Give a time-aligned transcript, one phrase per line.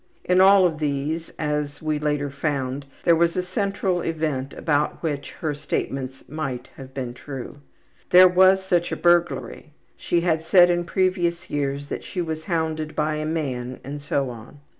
[0.23, 5.33] In all of these, as we later found, there was a central event about which
[5.33, 7.57] her statements MIGHT have been true.
[8.09, 12.95] There was such a burglary; she had said in previous years that she was hounded
[12.95, 14.61] by a man, and so on.